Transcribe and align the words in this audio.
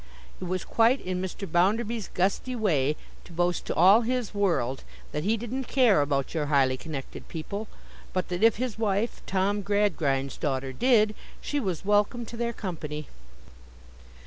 It 0.39 0.45
was 0.45 0.65
quite 0.65 0.99
in 0.99 1.21
Mr. 1.21 1.47
Bounderby's 1.47 2.07
gusty 2.11 2.55
way 2.55 2.95
to 3.23 3.31
boast 3.31 3.67
to 3.67 3.75
all 3.75 4.01
his 4.01 4.33
world 4.33 4.83
that 5.11 5.23
he 5.25 5.37
didn't 5.37 5.65
care 5.65 6.01
about 6.01 6.33
your 6.33 6.47
highly 6.47 6.75
connected 6.75 7.27
people, 7.27 7.67
but 8.11 8.29
that 8.29 8.41
if 8.43 8.55
his 8.55 8.79
wife 8.79 9.21
Tom 9.27 9.61
Gradgrind's 9.61 10.37
daughter 10.37 10.73
did, 10.73 11.13
she 11.39 11.59
was 11.59 11.85
welcome 11.85 12.25
to 12.25 12.35
their 12.35 12.51
company. 12.51 13.09